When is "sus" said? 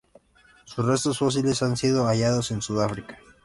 0.65-0.83